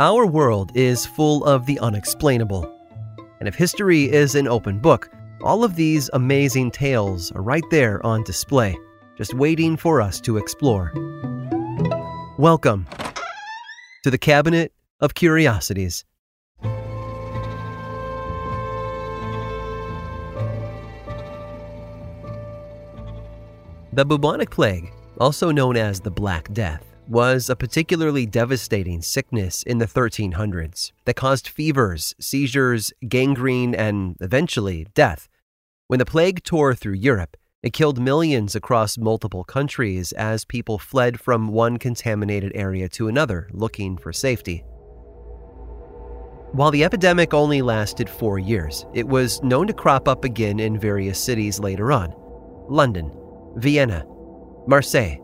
[0.00, 2.64] Our world is full of the unexplainable.
[3.38, 5.10] And if history is an open book,
[5.42, 8.78] all of these amazing tales are right there on display,
[9.18, 10.90] just waiting for us to explore.
[12.38, 12.86] Welcome
[14.02, 16.06] to the Cabinet of Curiosities.
[23.92, 29.78] The bubonic plague, also known as the Black Death, was a particularly devastating sickness in
[29.78, 35.28] the 1300s that caused fevers, seizures, gangrene, and eventually death.
[35.88, 41.18] When the plague tore through Europe, it killed millions across multiple countries as people fled
[41.18, 44.62] from one contaminated area to another looking for safety.
[46.52, 50.78] While the epidemic only lasted four years, it was known to crop up again in
[50.78, 52.14] various cities later on
[52.68, 53.10] London,
[53.56, 54.04] Vienna,
[54.68, 55.16] Marseille,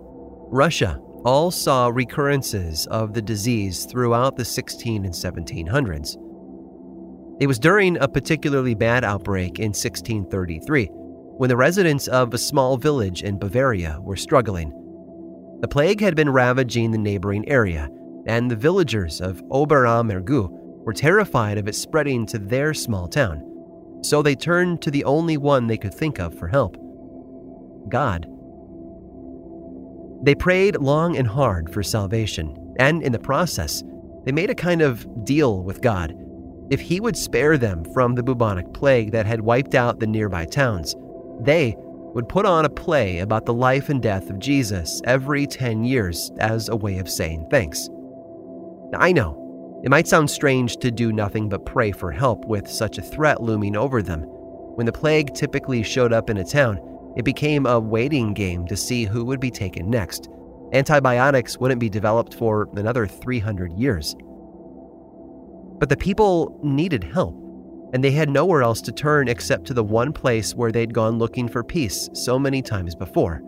[0.50, 6.16] Russia, all saw recurrences of the disease throughout the 16 and 1700s.
[7.40, 12.76] It was during a particularly bad outbreak in 1633 when the residents of a small
[12.76, 14.70] village in Bavaria were struggling.
[15.62, 17.90] The plague had been ravaging the neighboring area,
[18.28, 20.48] and the villagers of Oberammergau
[20.84, 23.42] were terrified of it spreading to their small town.
[24.02, 26.76] So they turned to the only one they could think of for help
[27.88, 28.28] God.
[30.22, 33.82] They prayed long and hard for salvation, and in the process,
[34.24, 36.14] they made a kind of deal with God.
[36.70, 40.46] If He would spare them from the bubonic plague that had wiped out the nearby
[40.46, 40.94] towns,
[41.40, 45.84] they would put on a play about the life and death of Jesus every 10
[45.84, 47.88] years as a way of saying thanks.
[48.90, 52.68] Now, I know, it might sound strange to do nothing but pray for help with
[52.68, 54.22] such a threat looming over them.
[54.22, 56.80] When the plague typically showed up in a town,
[57.16, 60.28] it became a waiting game to see who would be taken next.
[60.72, 64.14] Antibiotics wouldn't be developed for another 300 years.
[65.78, 67.34] But the people needed help,
[67.92, 71.18] and they had nowhere else to turn except to the one place where they'd gone
[71.18, 73.42] looking for peace so many times before.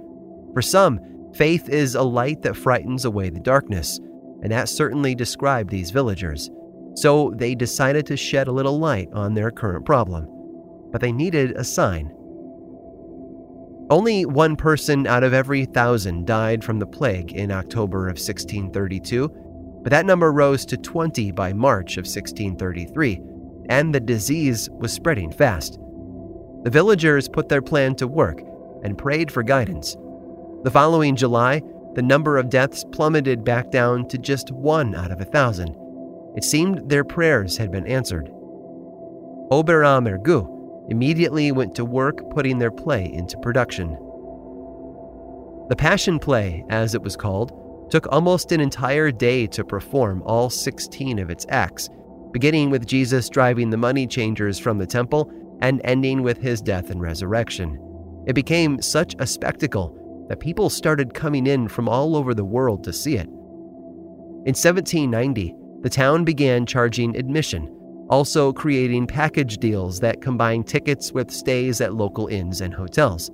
[0.54, 1.00] For some,
[1.34, 3.98] faith is a light that frightens away the darkness,
[4.42, 6.50] and that certainly described these villagers.
[6.94, 10.26] So they decided to shed a little light on their current problem.
[10.90, 12.12] But they needed a sign.
[13.90, 19.28] Only one person out of every thousand died from the plague in October of 1632,
[19.82, 23.22] but that number rose to 20 by March of 1633,
[23.70, 25.78] and the disease was spreading fast.
[26.64, 28.42] The villagers put their plan to work
[28.82, 29.96] and prayed for guidance.
[30.64, 31.62] The following July,
[31.94, 35.74] the number of deaths plummeted back down to just one out of a thousand.
[36.36, 38.28] It seemed their prayers had been answered.
[39.50, 40.57] Oberammergau
[40.88, 43.90] immediately went to work putting their play into production.
[45.68, 50.50] The Passion Play, as it was called, took almost an entire day to perform all
[50.50, 51.88] 16 of its acts,
[52.32, 56.90] beginning with Jesus driving the money changers from the temple and ending with his death
[56.90, 57.78] and resurrection.
[58.26, 62.84] It became such a spectacle that people started coming in from all over the world
[62.84, 63.26] to see it.
[63.26, 67.74] In 1790, the town began charging admission
[68.08, 73.30] also creating package deals that combine tickets with stays at local inns and hotels.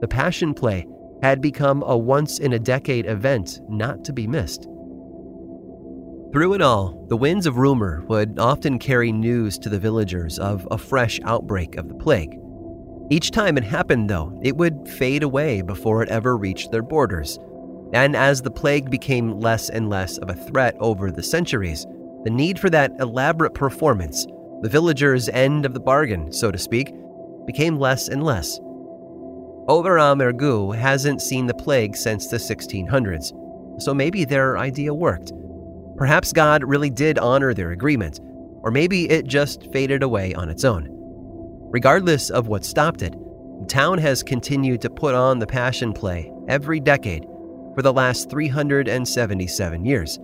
[0.00, 0.86] The Passion Play
[1.22, 4.66] had become a once in a decade event not to be missed.
[6.32, 10.66] Through it all, the winds of rumor would often carry news to the villagers of
[10.70, 12.38] a fresh outbreak of the plague.
[13.10, 17.38] Each time it happened, though, it would fade away before it ever reached their borders.
[17.92, 21.86] And as the plague became less and less of a threat over the centuries,
[22.24, 24.26] the need for that elaborate performance,
[24.62, 26.94] the villagers' end of the bargain, so to speak,
[27.46, 28.58] became less and less.
[29.68, 33.32] Oberammergau hasn't seen the plague since the 1600s,
[33.80, 35.32] so maybe their idea worked.
[35.96, 38.20] Perhaps God really did honor their agreement,
[38.62, 40.88] or maybe it just faded away on its own.
[41.70, 43.14] Regardless of what stopped it,
[43.60, 47.24] the town has continued to put on the Passion Play every decade
[47.74, 50.18] for the last 377 years.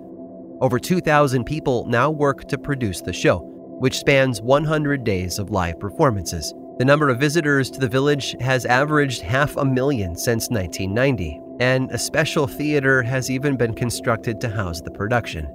[0.61, 3.39] Over 2,000 people now work to produce the show,
[3.79, 6.53] which spans 100 days of live performances.
[6.79, 11.91] The number of visitors to the village has averaged half a million since 1990, and
[11.93, 15.47] a special theater has even been constructed to house the production.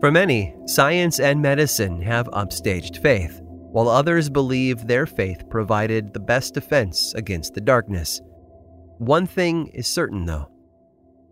[0.00, 6.20] For many, science and medicine have upstaged faith, while others believe their faith provided the
[6.20, 8.20] best defense against the darkness.
[8.98, 10.50] One thing is certain, though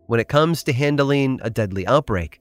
[0.07, 2.41] when it comes to handling a deadly outbreak,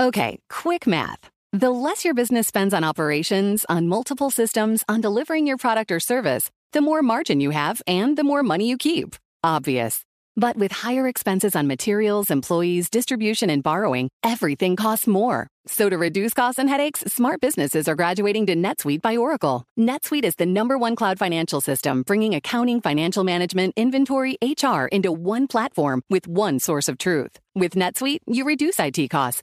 [0.00, 1.28] Okay, quick math.
[1.52, 6.00] The less your business spends on operations, on multiple systems, on delivering your product or
[6.00, 9.16] service, the more margin you have and the more money you keep.
[9.44, 10.00] Obvious.
[10.36, 15.48] But with higher expenses on materials, employees, distribution, and borrowing, everything costs more.
[15.66, 19.64] So to reduce costs and headaches, smart businesses are graduating to NetSuite by Oracle.
[19.78, 25.12] NetSuite is the number one cloud financial system, bringing accounting, financial management, inventory, HR into
[25.12, 27.38] one platform with one source of truth.
[27.54, 29.42] With NetSuite, you reduce IT costs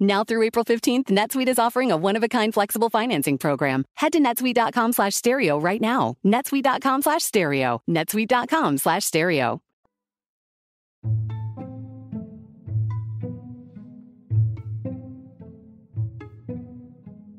[0.00, 3.84] Now through April 15th, NetSuite is offering a one-of-a-kind flexible financing program.
[3.96, 6.16] Head to netsuite.com slash stereo right now.
[6.24, 7.82] netsuite.com slash stereo.
[7.88, 9.60] netsuite.com slash stereo.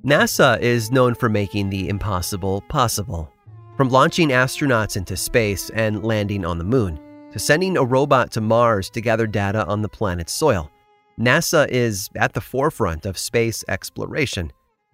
[0.05, 3.31] NASA is known for making the impossible possible.
[3.77, 6.99] From launching astronauts into space and landing on the moon,
[7.31, 10.71] to sending a robot to Mars to gather data on the planet's soil,
[11.19, 14.53] NASA is at the forefront of space exploration.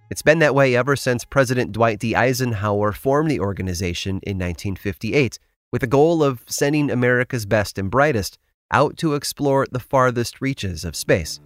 [0.10, 2.16] It's been that way ever since President Dwight D.
[2.16, 5.38] Eisenhower formed the organization in 1958
[5.72, 8.40] with the goal of sending America's best and brightest
[8.72, 11.40] out to explore the farthest reaches of space.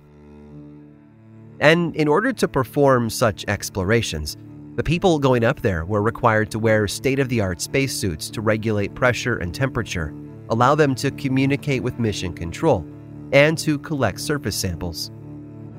[1.60, 4.38] And in order to perform such explorations,
[4.76, 8.40] the people going up there were required to wear state of the art spacesuits to
[8.40, 10.14] regulate pressure and temperature,
[10.50, 12.86] allow them to communicate with mission control,
[13.32, 15.12] and to collect surface samples.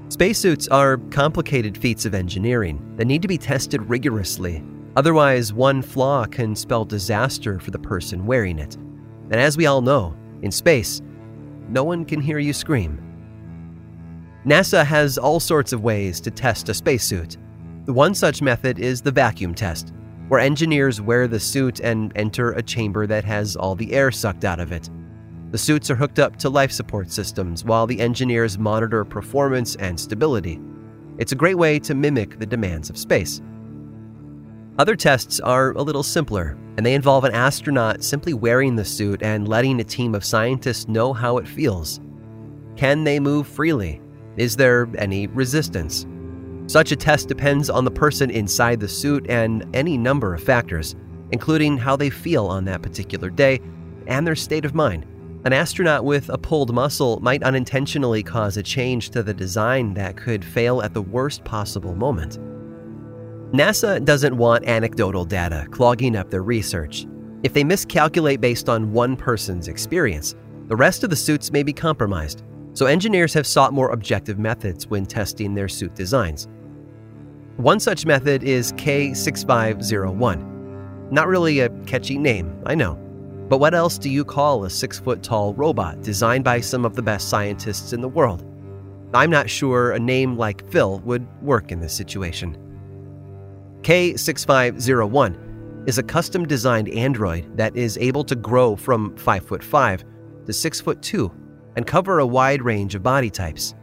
[0.08, 4.62] Spacesuits are complicated feats of engineering that need to be tested rigorously,
[4.96, 8.76] otherwise, one flaw can spell disaster for the person wearing it.
[8.76, 11.00] And as we all know, in space,
[11.68, 13.00] no one can hear you scream.
[14.44, 17.36] NASA has all sorts of ways to test a spacesuit.
[17.84, 19.92] The one such method is the vacuum test,
[20.28, 24.44] where engineers wear the suit and enter a chamber that has all the air sucked
[24.44, 24.88] out of it.
[25.50, 29.98] The suits are hooked up to life support systems while the engineers monitor performance and
[29.98, 30.60] stability.
[31.18, 33.42] It's a great way to mimic the demands of space.
[34.78, 39.22] Other tests are a little simpler, and they involve an astronaut simply wearing the suit
[39.22, 42.00] and letting a team of scientists know how it feels.
[42.76, 44.00] Can they move freely?
[44.36, 46.06] Is there any resistance?
[46.68, 50.94] Such a test depends on the person inside the suit and any number of factors,
[51.32, 53.60] including how they feel on that particular day
[54.06, 55.04] and their state of mind.
[55.42, 60.16] An astronaut with a pulled muscle might unintentionally cause a change to the design that
[60.16, 62.38] could fail at the worst possible moment.
[63.52, 67.06] NASA doesn't want anecdotal data clogging up their research.
[67.42, 70.34] If they miscalculate based on one person's experience,
[70.68, 72.42] the rest of the suits may be compromised
[72.74, 76.48] So engineers have sought more objective methods when testing their suit designs.
[77.56, 81.10] One such method is K6501.
[81.10, 82.98] Not really a catchy name, I know.
[83.50, 86.94] But what else do you call a six foot tall robot designed by some of
[86.94, 88.44] the best scientists in the world?
[89.12, 92.56] I'm not sure a name like Phil would work in this situation.
[93.82, 100.04] K6501 is a custom designed android that is able to grow from 5 foot 5
[100.46, 101.32] to 6 foot 2
[101.74, 103.74] and cover a wide range of body types.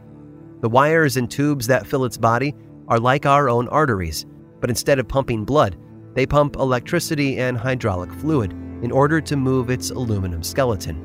[0.62, 2.54] The wires and tubes that fill its body
[2.88, 4.24] are like our own arteries,
[4.60, 5.76] but instead of pumping blood,
[6.14, 11.04] they pump electricity and hydraulic fluid in order to move its aluminum skeleton.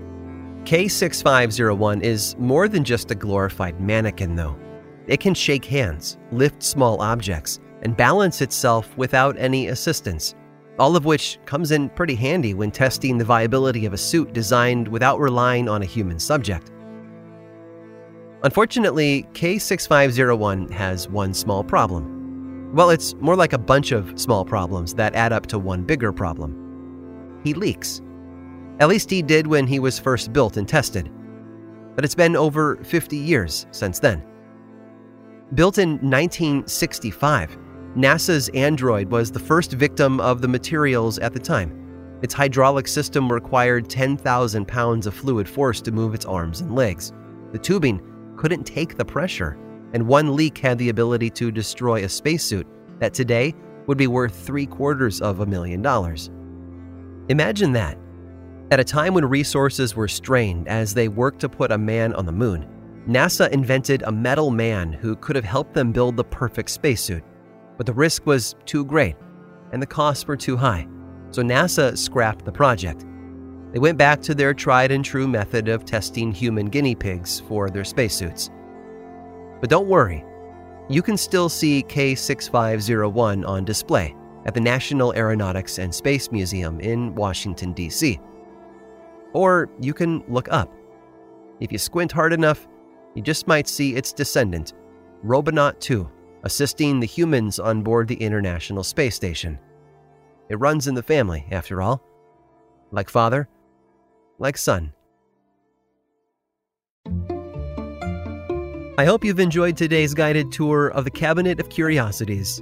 [0.66, 4.58] K6501 is more than just a glorified mannequin, though.
[5.08, 10.36] It can shake hands, lift small objects, and balance itself without any assistance,
[10.80, 14.88] all of which comes in pretty handy when testing the viability of a suit designed
[14.88, 16.72] without relying on a human subject.
[18.44, 22.72] Unfortunately, K6501 has one small problem.
[22.74, 26.12] Well, it's more like a bunch of small problems that add up to one bigger
[26.12, 26.63] problem.
[27.44, 28.02] He leaks.
[28.80, 31.12] At least he did when he was first built and tested.
[31.96, 34.24] But it's been over 50 years since then.
[35.54, 37.58] Built in 1965,
[37.96, 41.80] NASA's Android was the first victim of the materials at the time.
[42.24, 47.12] Its hydraulic system required 10,000 pounds of fluid force to move its arms and legs.
[47.52, 48.02] The tubing
[48.38, 49.58] couldn't take the pressure,
[49.94, 52.66] and one leak had the ability to destroy a spacesuit
[53.00, 53.54] that today
[53.86, 56.32] would be worth three quarters of a million dollars.
[57.30, 57.98] Imagine that
[58.72, 62.26] at a time when resources were strained as they worked to put a man on
[62.26, 62.68] the moon,
[63.08, 67.24] NASA invented a metal man who could have helped them build the perfect spacesuit.
[67.78, 69.16] But the risk was too great
[69.72, 70.88] and the costs were too high,
[71.32, 73.06] so NASA scrapped the project.
[73.72, 77.70] They went back to their tried and true method of testing human guinea pigs for
[77.70, 78.50] their spacesuits.
[79.62, 80.26] But don't worry,
[80.90, 84.16] you can still see K6501 on display
[84.46, 88.20] at the National Aeronautics and Space Museum in Washington, D.C.
[89.34, 90.72] Or you can look up.
[91.60, 92.68] If you squint hard enough,
[93.16, 94.74] you just might see its descendant,
[95.22, 96.10] Robonaut 2,
[96.44, 99.60] assisting the humans on board the International Space Station.
[100.50, 102.04] It runs in the family, after all.
[102.92, 103.48] Like father,
[104.40, 104.94] like son.
[108.96, 112.62] I hope you've enjoyed today's guided tour of the Cabinet of Curiosities.